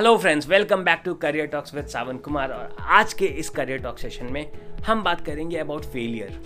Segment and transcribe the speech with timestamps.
[0.00, 3.78] Hello friends welcome back to career talks with Sawan Kumar और आज के इस करियर
[3.78, 4.50] टॉक सेशन में
[4.86, 6.42] हम बात करेंगे about failure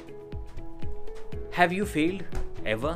[1.56, 2.22] have you failed
[2.66, 2.92] ever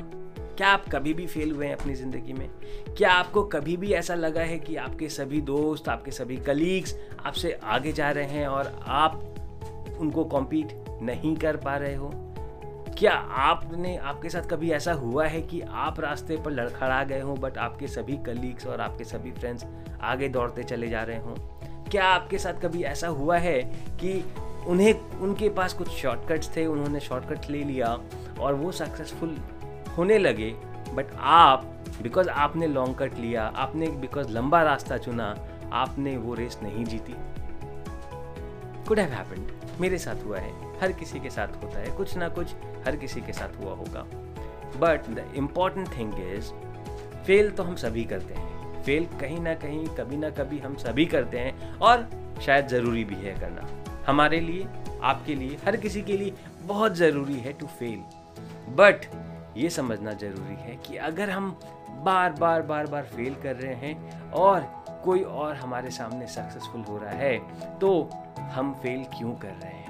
[0.57, 2.51] क्या आप कभी भी फेल हुए हैं अपनी ज़िंदगी में?
[2.97, 7.53] क्या आपको कभी भी ऐसा लगा है कि आपके सभी दोस्त, आपके सभी कलीग्स आपसे
[7.53, 9.35] आगे जा रहे हैं और आप
[9.99, 10.69] उनको कॉम्पीट
[11.03, 12.28] नहीं कर पा रहे हो?
[12.99, 17.39] क्या आपने, आपके साथ कभी ऐसा हुआ है कि आप रास्ते पर लड़खड़ा गए हों
[17.41, 19.65] बट आपके सभी कलीग्स और आपके सभी फ्रेंड्स
[20.03, 21.35] आगे दौड़ते चले जा रहे हों?
[21.91, 23.63] क्या आपके साथ कभी ऐसा हुआ है
[24.01, 24.25] कि
[24.67, 27.99] उन्हें, उनके पास कुछ शॉर्टकट्स थे, उन्होंने शॉर्टकट ले लिया
[28.41, 29.37] और वो सक्सेसफुल
[29.99, 30.51] होने लगे
[30.95, 35.35] बट आप बिकॉज़ आपने लॉन्ग कट लिया, आपने बिकॉज़ लंबा रास्ता चुना,
[35.73, 37.15] आपने वो रेस नहीं जीती?
[38.89, 42.29] कुड हैव हैपेंड मेरे साथ हुआ है। हर किसी के साथ होता है। कुछ ना
[42.29, 42.55] कुछ
[42.87, 44.03] हर किसी के साथ हुआ होगा।
[44.79, 46.51] But the important thing is
[47.27, 51.07] fail तो हम सभी करते हैं। फेल कहीं ना कहीं, कभी ना कभी हम सभी
[51.07, 52.11] करते हैं। और
[52.43, 54.67] शायद ज़रूरी भी है करना। हमारे लिए,
[55.03, 57.99] आपके लिए, हर किसी के लिए बहुत ज़रूरी है टू फेल
[58.75, 59.07] बट
[59.57, 64.31] ये समझना ज़रूरी है कि अगर हम बार बार बार बार फेल कर रहे हैं
[64.31, 64.61] और
[65.09, 67.37] कोई और हमारे सामने सक्सेसफुल हो रहा है
[67.79, 67.91] तो
[68.53, 69.87] हम फेल क्यों कर रहे हैं?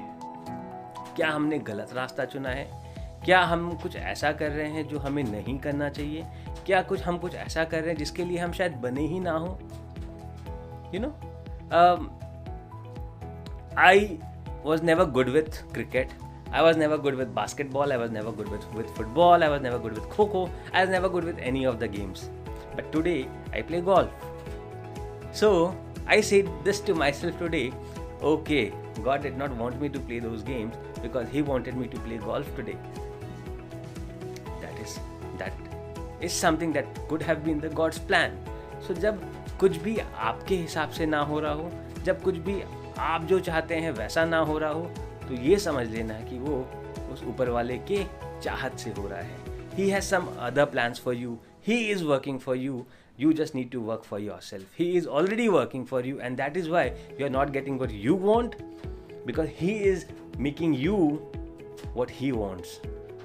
[1.17, 2.67] क्या हमने गलत रास्ता चुना है?
[3.25, 6.25] क्या हम कुछ ऐसा कर रहे हैं जो हमें नहीं करना चाहिए?
[6.67, 9.33] क्या कुछ हम कुछ ऐसा कर रहे हैं जिसके लिए हम शायद बने ही ना
[9.33, 9.59] हो?
[10.95, 11.11] You know
[13.79, 14.19] I
[14.65, 16.13] was never good with cricket
[16.55, 19.63] I was never good with basketball I was never good with with football I was
[19.63, 22.29] never good with kho kho I was never good with any of the games
[22.77, 23.21] but today
[23.55, 24.38] I play golf
[25.39, 25.49] So
[26.07, 27.73] I said this to myself today
[28.21, 28.73] okay,
[29.05, 32.17] God did not want me to play those games, because he wanted me to play
[32.19, 32.77] golf today.
[34.61, 34.99] That is
[35.39, 35.53] that
[36.21, 38.33] is something that could have been the God's plan.
[38.87, 39.21] So जब
[39.61, 41.71] कुछ भी आपके हिसाब से ना हो रहा हो
[42.05, 42.61] जब कुछ भी
[43.13, 44.83] आप जो चाहते हैं वैसा ना हो रहा हो
[45.29, 46.57] तो ये समझ लेना कि वो
[47.13, 48.05] उस ऊपर वाले के
[48.43, 52.39] चाहत से हो रहा है he has some other plans for you he is working
[52.41, 52.85] for you
[53.19, 56.57] you just need to work for yourself he is already working for you and that
[56.57, 56.85] is why
[57.19, 58.57] you are not getting what you want
[59.27, 60.07] because he is
[60.39, 60.99] making you
[61.95, 62.81] what He wants.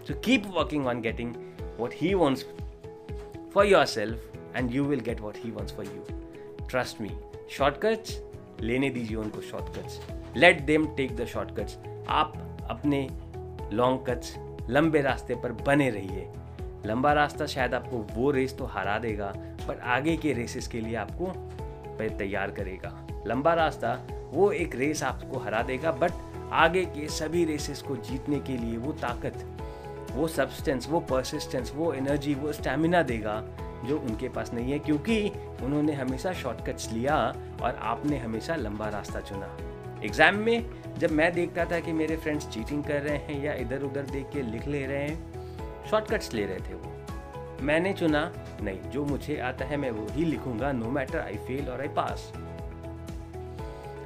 [0.06, 1.34] So keep working on getting
[1.78, 2.46] what He wants
[3.52, 4.20] for yourself,
[4.56, 6.04] and you will get what He wants for you.
[6.68, 7.12] Trust me.
[7.50, 8.20] Shortcuts
[8.62, 11.78] लेने दीजिए उनको shortcuts let them take the shortcuts
[12.18, 12.34] आप
[12.72, 13.00] अपने
[13.74, 14.36] long cuts
[14.70, 16.28] लंबे रास्ते पर बने रहिए
[16.86, 20.96] लंबा रास्ता शायद आपको वो रेस तो हरा देगा पर आगे के रेसेस के लिए
[20.98, 21.34] आपको
[22.00, 22.92] तैयार करेगा।
[23.28, 23.94] लंबा रास्ता,
[24.32, 26.12] वो एक रेस आपको हरा देगा बट
[26.54, 29.46] आगे के सभी रेसेस को जीतने के लिए वो ताकत,
[30.12, 33.42] वो सब्सटेंस वो परसिस्टेंस वो एनर्जी वो स्टेमिना देगा,
[33.86, 35.30] जो उनके पास नहीं है, क्योंकि
[35.64, 37.16] उन्होंने हमेशा शॉर्टकट्स लिया
[37.62, 39.58] और आपने हमेशा लंबा रास्ता चुना।
[40.06, 40.66] एग्ज़ाम में
[41.00, 44.30] जब मैं देखता था कि मेरे फ्रेंड्स चीटिंग कर रहे हैं या इधर उधर देख
[44.34, 48.32] के लिख ले रहे हैं शॉर्टकट्स ले रहे थे वो। मैंने चुना
[48.64, 51.88] नहीं, जो मुझे आता है मैं वो ही लिखूँगा नो मैटर आई फेल और आई
[51.98, 52.32] पास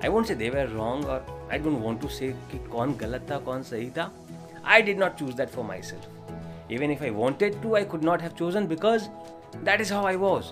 [0.04, 3.28] आई वॉन्ट से दे वर रॉन्ग और आई डोंट वॉन्ट टू से कि कौन गलत
[3.32, 4.12] था, कौन सही था.
[4.66, 8.22] I did not choose that for myself even if I wanted to I could not
[8.22, 9.08] have chosen because
[9.58, 10.52] that is how I was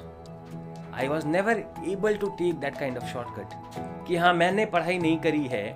[0.93, 5.17] I was never able to take that kind of shortcut कि हाँ मैंने पढ़ाई नहीं
[5.19, 5.73] करी है.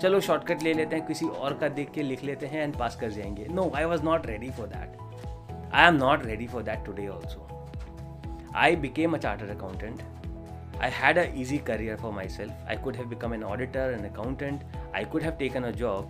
[0.00, 2.96] चलो shortcut ले लेते हैं, किसी और का देख के लिख लेते हैं एंड पास
[2.96, 3.46] कर जाएँगे.
[3.50, 7.57] No I was not ready for that I am not ready for that today also
[8.56, 10.02] I became a chartered accountant
[10.80, 12.52] I had an easy career for myself.
[12.68, 14.60] I could have become an auditor, an accountant,
[14.94, 16.06] I could have taken a job,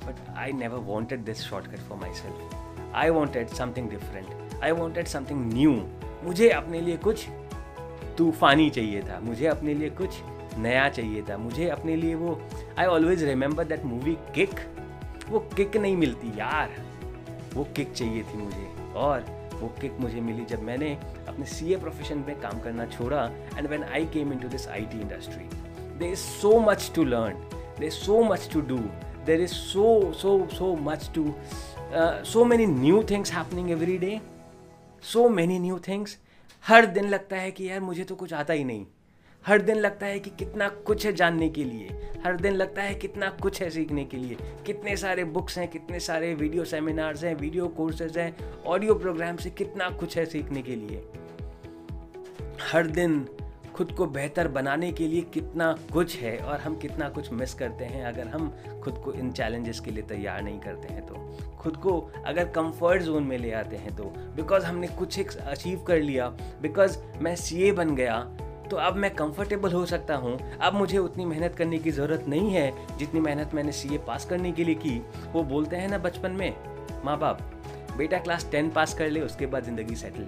[0.00, 2.54] but I never wanted this shortcut for myself.
[2.94, 4.28] I wanted something different.
[4.62, 5.74] I wanted something new.
[6.24, 7.26] मुझे अपने लिए कुछ
[8.18, 10.20] तूफानी चाहिए था मुझे अपने लिए कुछ
[10.58, 12.40] नया चाहिए था मुझे अपने लिए वो
[12.78, 14.60] I always remember that movie Kick
[15.28, 16.76] वो किक नहीं मिलती यार
[17.54, 19.26] वो किक चाहिए थी मुझे और
[19.60, 20.96] वो किक मुझे मिली जब मैंने
[21.36, 23.24] अपने सी ए प्रोफेशन में काम करना छोड़ा
[23.58, 25.44] and when I came into this I T industry
[25.98, 27.34] there is so much to learn
[27.78, 28.78] there is so much to do
[29.26, 31.34] there is so so so much to
[32.32, 34.20] so many new things happening every day
[35.12, 36.18] so many new things
[36.64, 38.86] हर दिन लगता है कि यार मुझे तो कुछ आता ही नहीं।
[39.44, 41.88] हर दिन लगता है कि कितना कुछ है जानने के लिए।
[42.24, 44.36] हर दिन लगता है कितना कुछ है सीखने के लिए।
[44.66, 48.34] कितने सारे बुक्स हैं, कितने सारे वीडियो सेमिनार्स हैं वीडियो कोर्सेज हैं
[48.66, 51.02] ऑडियो प्रोग्राम्स से कितना कुछ है सीखने के लिए।
[52.62, 53.26] हर दिन
[53.74, 57.84] खुद को बेहतर बनाने के लिए कितना कुछ है और हम कितना कुछ मिस करते
[57.84, 58.48] हैं, अगर हम
[58.84, 61.14] खुद को इन चैलेंजेस के लिए तैयार नहीं करते हैं तो
[61.58, 64.04] खुद को अगर कंफर्ट जोन में ले आते हैं तो
[64.36, 66.28] बिकॉज़ हमने कुछ एक अचीव कर लिया
[66.62, 68.18] बिकॉज़ मैं सीए बन गया
[68.70, 72.50] तो अब मैं कंफर्टेबल हो सकता हूँ। अब मुझे उतनी मेहनत करने की ज़रूरत नहीं
[72.52, 74.98] है, जितनी मेहनत मैंने सीए पास करने के लिए की।
[75.32, 76.54] वो बोलते हैं ना बचपन में,
[77.04, 77.40] माँ बाप,
[77.96, 80.26] बेटा क्लास टेन पास कर ले, उसके बाद ज़िंदगी सेटल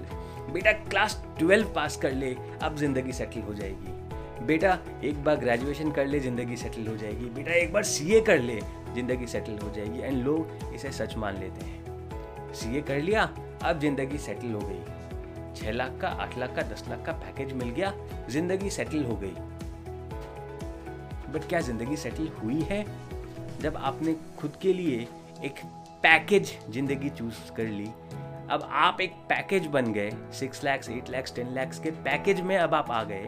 [0.53, 5.91] बेटा क्लास ट्वेल्व पास कर ले, अब ज़िंदगी सेटल हो जाएगी। बेटा, एक बार ग्रेजुएशन
[5.91, 8.61] कर ले, ज़िंदगी सेटल हो जाएगी। बेटा, एक बार सीए कर ले,
[8.95, 13.23] ज़िंदगी सेटल हो जाएगी। एंड लोग इसे सच मान लेते हैं। सीए कर लिया,
[13.63, 17.53] अब ज़िंदगी सेटल हो गई। छह लाख का, आठ लाख का, दस लाख का पैकेज
[17.53, 17.93] मिल गया,
[18.31, 19.35] ज़िंदगी सेटल हो गई।
[21.33, 22.85] बट क्या ज़िंदगी सेटल हुई है?
[23.61, 25.07] जब आपने खुद के लिए
[25.45, 25.61] एक
[26.03, 27.89] पैकेज ज़िंदगी चूज़ कर ली
[28.51, 32.57] अब आप एक पैकेज बन गए six lakhs eight lakhs ten lakhs के पैकेज में
[32.59, 33.25] अब आप आ गए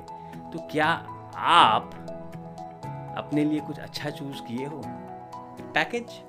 [0.52, 0.87] तो क्या
[1.37, 1.90] आप
[3.19, 4.82] अपने लिए कुछ अच्छा चूज़ किए हो?
[5.75, 6.20] पैकेज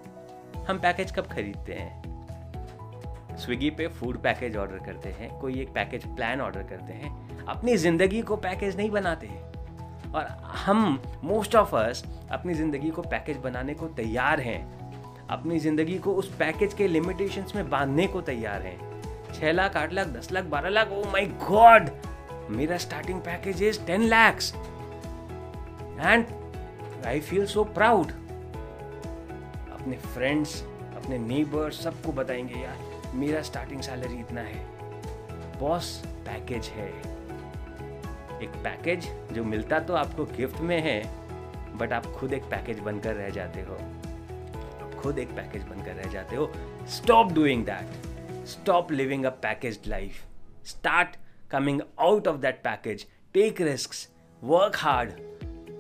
[0.68, 3.38] हम पैकेज कब खरीदते हैं?
[3.38, 7.78] स्विगी पे फ़ूड पैकेज ऑर्डर करते हैं, कोई एक पैकेज प्लान ऑर्डर करते हैं, अपनी
[7.78, 10.26] ज़िंदगी को पैकेज नहीं बनाते हैं। और
[10.66, 14.81] हम मोस्ट ऑफ़ अस अपनी ज़िंदगी को पैकेज बनाने को तैयार हैं।
[15.32, 18.80] अपनी ज़िंदगी को उस पैकेज के लिमिटेशंस में बांधने को तैयार हैं।
[19.34, 21.90] छः लाख, आठ लाख, दस लाख, बारह लाख ओ माई गॉड
[22.50, 24.54] मेरा starting package is ten lakhs
[26.00, 28.12] and I feel so proud
[29.72, 30.62] अपने फ्रेंड्स
[30.96, 32.78] अपने नेबर्स सबको बताएँगे, यार,
[33.16, 34.66] मेरा स्टार्टिंग सैलरी इतना है।
[35.60, 35.96] बॉस
[36.28, 36.90] पैकेज है।
[38.44, 41.02] एक पैकेज जो मिलता तो आपको गिफ्ट में है
[41.78, 43.78] बट आप खुद एक पैकेज बनकर रह जाते हो।
[45.02, 46.52] खुद एक पैकेज बनकर रह जाते हो।
[46.88, 50.24] Stop doing that stop living a package life
[50.66, 51.16] start
[51.52, 53.92] coming out of that package take risk
[54.44, 55.12] work hard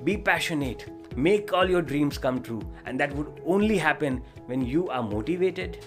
[0.04, 4.86] be passionate make all your dreams come true and that would only happen when you
[4.86, 5.78] are motivated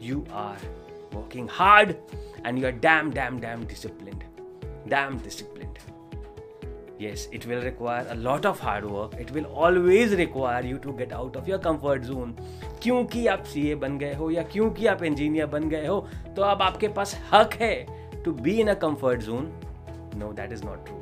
[0.00, 0.68] you are
[1.14, 1.90] working hard
[2.46, 4.18] and you are damn damn damn discipline
[4.88, 5.51] damn discipline
[7.02, 9.14] Yes, it will require a lot of hard work.
[9.18, 12.34] It will always require you to get out of your comfort zone.
[12.82, 15.98] क्योंकि आप CA बन गए हो या क्योंकि आप engineer बन गए हो
[16.36, 17.74] तो अब आपके पास हक है
[18.24, 19.50] to be in a comfort zone
[20.16, 20.96] no that is not true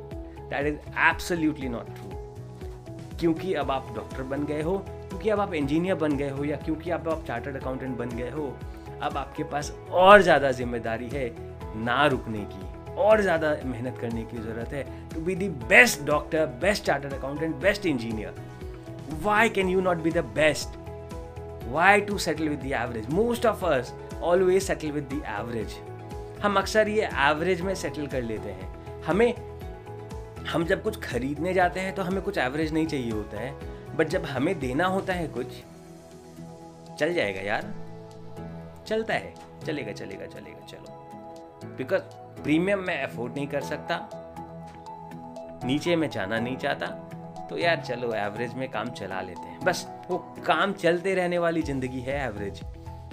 [0.49, 0.75] that is
[1.09, 2.19] absolutely not true
[3.19, 6.57] क्योंकि अब आप डॉक्टर बन गए हो क्योंकि अब आप इंजीनियर बन गए हो या
[6.57, 8.53] क्योंकि अब आप चार्टर्ड अकाउंटेंट बन गए हो
[9.01, 11.29] अब आपके पास और ज़्यादा ज़िम्मेदारी है
[11.85, 16.45] ना रुकने की और ज़्यादा मेहनत करने की ज़रूरत है to be the best doctor
[16.61, 18.33] best chartered accountant best engineer
[19.23, 20.77] why can you not be the best
[21.67, 25.75] why to settle with the average most of us always settle with the average
[26.43, 28.69] हम अक्सर ये average में settle कर लेते हैं।
[29.03, 29.33] हमें,
[30.49, 34.07] हम जब कुछ खरीदने जाते हैं तो हमें कुछ एवरेज नहीं चाहिए होता है। बट
[34.07, 35.47] जब हमें देना होता है कुछ,
[36.99, 37.73] चल जाएगा यार।
[38.87, 39.33] चलता है।
[39.65, 42.01] चलेगा चलेगा चलेगा, चलो। बिकॉज़
[42.43, 43.99] प्रीमियम मैं अफोर्ड नहीं कर सकता।
[45.65, 46.85] नीचे में जाना नहीं चाहता।
[47.49, 51.61] तो यार चलो एवरेज में काम चला लेते हैं। बस, वो काम चलते रहने वाली
[51.61, 52.61] ज़िंदगी है एवरेज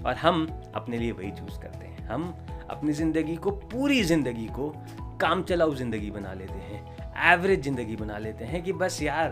[0.06, 2.34] और हम अपने लिए वही चूज़ करते हैं। हम
[2.70, 4.72] अपनी ज़िंदगी को, पूरी ज़िंदगी को
[5.20, 9.30] काम चलाऊ ज़िंदगी बना लेते हैं। एवरेज ज़िंदगी बना लेते हैं कि बस यार,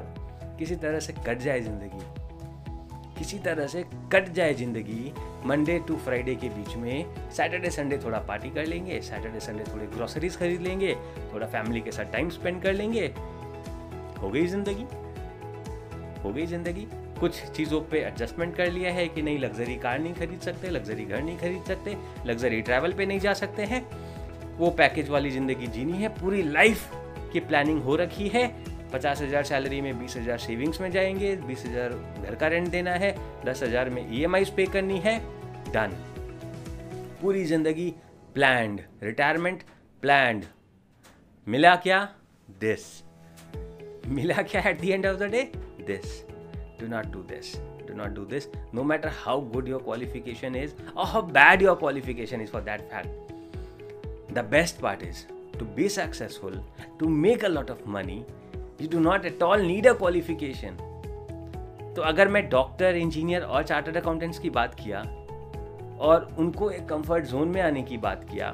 [0.58, 2.15] किसी तरह से कट जाए ज़िंदगी।
[3.18, 5.12] किसी तरह से कट जाए ज़िंदगी
[5.46, 9.86] मंडे टू फ्राइडे के बीच में सैटरडे संडे थोड़ा पार्टी कर लेंगे सैटरडे संडे थोड़ी
[9.86, 10.94] ग्रोसरीज खरीद लेंगे,
[11.32, 13.06] थोड़ा फैमिली के साथ टाइम स्पेंड कर लेंगे।
[14.22, 14.86] हो गई ज़िंदगी?
[16.24, 16.86] हो गई ज़िंदगी?
[17.20, 19.38] कुछ चीज़ों पे एडजस्टमेंट कर लिया है कि नहीं?
[19.38, 23.32] लग्जरी कार नहीं खरीद सकते लग्जरी घर नहीं खरीद सकते लग्जरी ट्रैवल पे नहीं जा
[23.34, 23.82] सकते हैं।
[24.58, 26.90] वो पैकेज वाली ज़िंदगी जीनी है, पूरी लाइफ
[27.32, 28.46] की प्लानिंग हो रखी है।
[28.92, 31.90] पचास हज़ार सैलरी में बीस हज़ार सेविंग्स में जाएँगे, बीस हज़ार
[32.22, 33.14] घर का रेंट देना है,
[33.46, 35.18] दस हज़ार में ई e पे करनी है
[35.72, 35.96] डन
[37.22, 37.90] पूरी ज़िंदगी
[38.34, 39.62] प्लैंड रिटायरमेंट
[40.02, 40.44] प्लैंड
[41.46, 42.08] मिला क्या?
[42.60, 42.84] दिस
[44.08, 45.42] मिला क्या at the end of the day
[45.86, 46.22] this
[46.80, 47.54] do not do this
[47.86, 51.76] do not do this no matter how good your qualification is और how bad your
[51.76, 55.24] qualification is for that fact the best part is
[55.58, 56.62] to be successful
[56.98, 58.24] to make a lot of money
[58.80, 60.76] you do not at all need a qualification
[61.96, 65.00] तो अगर मैं doctor engineer और chartered accountants की बात किया
[65.98, 68.52] और उनको एक कंफर्ट जोन में आने की बात किया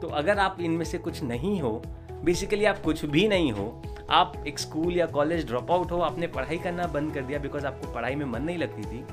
[0.00, 1.82] तो अगर आप इनमें से कुछ नहीं हो
[2.24, 6.26] बेसिकली आप कुछ भी नहीं हो, आप एक स्कूल या कॉलेज ड्रॉप आउट हो, आपने
[6.26, 9.04] पढ़ाई करना बंद कर दिया बिकॉज़ आपको पढ़ाई में मन नहीं लगती थी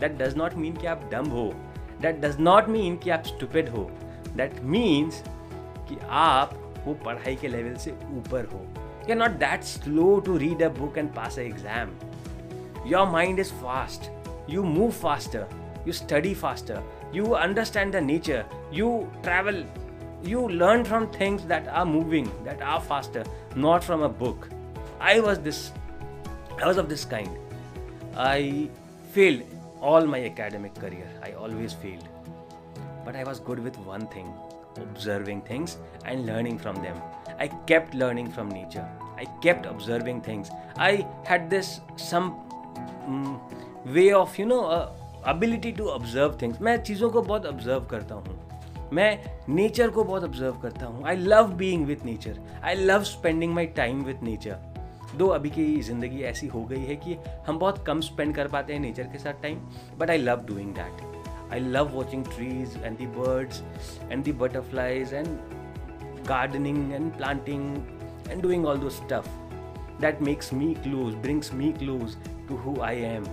[0.00, 1.50] दैट डज नॉट मीन कि आप डम हो
[2.00, 3.90] दैट डज नॉट मीन कि आप स्टूपिड हो
[4.36, 5.22] दैट मीन्स
[5.88, 6.54] कि आप
[6.86, 8.77] वो पढ़ाई के लेवल से ऊपर हो।
[9.08, 11.96] You're not that slow to read a book and pass an exam.
[12.84, 14.10] Your mind is fast.
[14.46, 15.48] You move faster.
[15.86, 16.82] You study faster.
[17.10, 18.44] You understand the nature.
[18.70, 19.64] You travel
[20.22, 23.24] you learn from things that are moving that are faster
[23.54, 24.48] not from a book
[25.00, 25.70] i was this
[26.60, 27.30] i was of this kind
[28.16, 28.68] i
[29.12, 29.42] failed
[29.80, 32.08] all my academic career i always failed
[33.04, 34.26] but i was good with one thing
[34.78, 37.00] observing things and learning from them
[37.38, 38.86] i kept learning from nature.
[39.16, 40.50] I kept observing things.
[40.76, 42.30] I had this some
[43.06, 43.40] um,
[43.86, 44.92] way of you know uh,
[45.24, 46.60] ability to observe things.
[46.60, 49.10] मैं चीज़ों को बहुत observe करता हूँ। मैं
[49.48, 53.66] nature को बहुत observe करता हूँ। I love being with nature I love spending my
[53.76, 57.16] time with nature though अभी की ज़िंदगी ऐसी हो गई है कि
[57.46, 59.60] हम बहुत कम स्पेंड कर पाते हैं नेचर के साथ time
[59.98, 63.62] but I love doing that I love watching trees and the birds
[64.10, 65.57] and the butterflies and
[66.28, 67.76] gardening and planting
[68.30, 69.36] and doing all those stuff
[70.02, 72.12] that makes me close, brings me close
[72.50, 73.24] to who I am.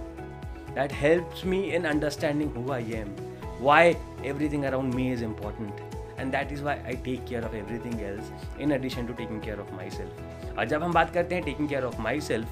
[0.77, 3.11] That helps me in understanding who I am.
[3.59, 5.73] why everything around me is important
[6.17, 9.59] and that is why I take care of everything else in addition to taking care
[9.59, 10.09] of myself.
[10.57, 12.45] और जब हम बात करते हैं taking care of myself,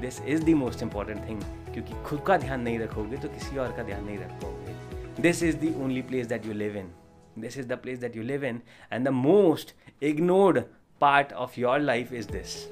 [0.00, 3.72] this is the most important thing क्योंकि खुद का ध्यान नहीं रखोगे तो किसी और
[3.76, 7.03] का ध्यान नहीं रख पाओगे This is the only place that you live in.
[7.36, 10.66] This is the place that you live in, and the most ignored
[11.00, 12.68] part of your life is this.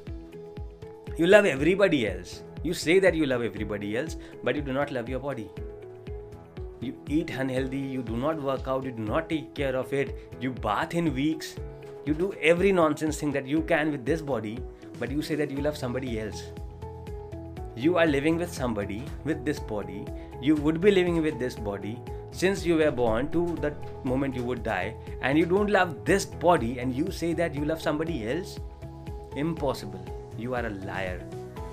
[1.18, 2.42] You love everybody else.
[2.62, 5.50] You say that you love everybody else, but you do not love your body
[6.82, 10.32] you eat unhealthy, you do not work out, you do not take care of it,
[10.40, 11.54] you bath in weeks,
[12.04, 14.58] you do every nonsense thing that you can with this body,
[14.98, 16.42] but you say that you love somebody else.
[17.76, 20.04] You are living with somebody with this body,
[20.40, 22.00] you would be living with this body
[22.32, 23.72] since you were born to the
[24.04, 27.64] moment you would die, and you don't love this body, and you say that you
[27.64, 28.58] love somebody else?
[29.36, 30.04] Impossible.
[30.38, 31.20] You are a liar.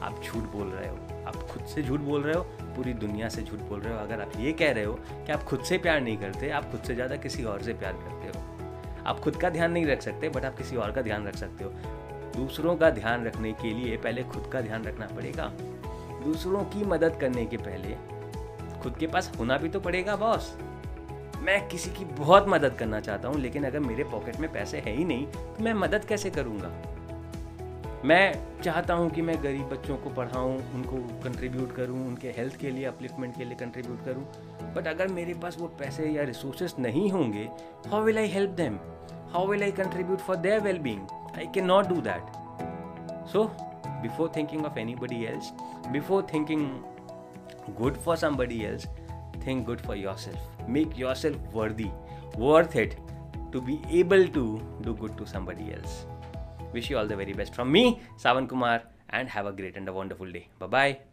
[0.04, 0.96] आप झूठ बोल रहे हो
[1.28, 2.42] आप खुद से झूठ बोल रहे हो
[2.76, 4.94] पूरी दुनिया से झूठ बोल रहे हो अगर आप ये कह रहे हो
[5.26, 7.94] कि आप खुद से प्यार नहीं करते आप खुद से ज़्यादा किसी और से प्यार
[8.04, 8.44] करते हो
[9.10, 11.64] आप खुद का ध्यान नहीं रख सकते बट आप किसी और का ध्यान रख सकते
[11.64, 11.72] हो
[12.36, 15.52] दूसरों का ध्यान रखने के लिए पहले खुद का ध्यान रखना पड़ेगा
[16.24, 17.96] दूसरों की मदद करने के पहले
[18.82, 20.54] खुद के पास होना भी तो पड़ेगा बॉस
[21.40, 24.96] मैं किसी की बहुत मदद करना चाहता हूँ, लेकिन अगर मेरे पॉकेट में पैसे है
[24.96, 26.72] ही नहीं तो मैं मदद कैसे करूँगा?
[28.06, 32.72] मैं चाहता हूँ कि मैं गरीब बच्चों को पढ़ाऊँ, उनको कंट्रीब्यूट करूँ, उनके हेल्थ के
[32.72, 37.10] लिए अपलिफ्टमेंट के लिए कंट्रीब्यूट करूँ। बट अगर मेरे पास वो पैसे या रिसोर्सेज नहीं
[37.12, 37.48] होंगे
[37.88, 38.78] how will I help them
[39.34, 41.02] how will I contribute for their well being
[41.38, 43.44] I can not do that so
[44.02, 45.52] before thinking of anybody else
[45.92, 46.70] before thinking
[47.78, 48.88] good for somebody else,
[49.42, 50.40] think good for yourself.
[50.68, 51.92] Make yourself worthy,
[52.38, 52.98] worth it
[53.52, 56.06] to be able to do good to somebody else.
[56.74, 59.90] Wish you all the very best from me, Savan Kumar, and have a great and
[59.90, 60.48] a wonderful day.
[60.60, 61.09] Bye bye.